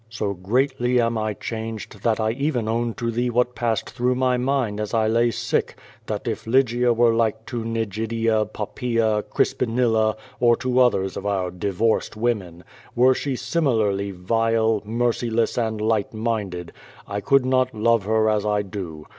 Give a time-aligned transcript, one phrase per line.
[0.09, 4.35] So greatly am I changed that I even own to thee what passe<l through my
[4.35, 5.77] mind as I lay sick;
[6.07, 12.17] that if Lygia were like to Nigidia, Poppaen, ('Hspinilla or to others of our divorced
[12.17, 12.63] women,
[12.95, 16.73] were she simi larly vile, merciless and light minded,
[17.07, 19.05] I could not love her as I do.